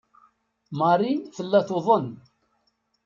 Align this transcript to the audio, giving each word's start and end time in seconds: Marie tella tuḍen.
Marie 0.79 1.19
tella 1.35 1.59
tuḍen. 1.67 2.07